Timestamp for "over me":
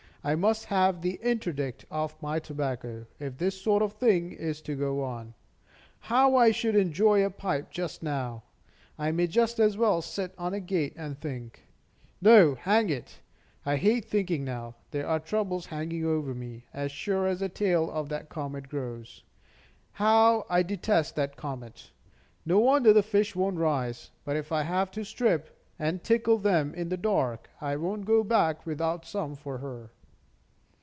16.05-16.65